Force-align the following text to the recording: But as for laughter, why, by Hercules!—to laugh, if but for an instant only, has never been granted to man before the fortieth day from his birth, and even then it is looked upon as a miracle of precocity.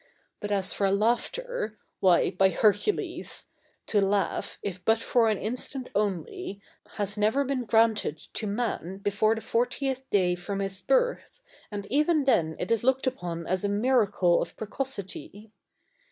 But 0.39 0.51
as 0.51 0.73
for 0.73 0.89
laughter, 0.89 1.77
why, 1.99 2.31
by 2.31 2.49
Hercules!—to 2.49 4.01
laugh, 4.01 4.57
if 4.63 4.83
but 4.83 4.97
for 4.97 5.29
an 5.29 5.37
instant 5.37 5.89
only, 5.93 6.59
has 6.93 7.19
never 7.19 7.43
been 7.45 7.65
granted 7.65 8.17
to 8.17 8.47
man 8.47 8.97
before 8.97 9.35
the 9.35 9.41
fortieth 9.41 10.09
day 10.09 10.33
from 10.33 10.57
his 10.57 10.81
birth, 10.81 11.43
and 11.69 11.85
even 11.91 12.23
then 12.23 12.55
it 12.57 12.71
is 12.71 12.83
looked 12.83 13.05
upon 13.05 13.45
as 13.45 13.63
a 13.63 13.69
miracle 13.69 14.41
of 14.41 14.57
precocity. 14.57 15.51